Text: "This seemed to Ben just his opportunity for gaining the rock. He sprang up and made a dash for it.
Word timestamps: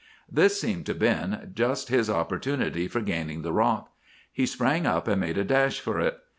"This 0.31 0.59
seemed 0.59 0.87
to 0.87 0.95
Ben 0.95 1.51
just 1.53 1.89
his 1.89 2.09
opportunity 2.09 2.87
for 2.87 3.01
gaining 3.01 3.43
the 3.43 3.53
rock. 3.53 3.91
He 4.31 4.47
sprang 4.47 4.87
up 4.87 5.07
and 5.07 5.21
made 5.21 5.37
a 5.37 5.43
dash 5.43 5.79
for 5.79 5.99
it. 5.99 6.17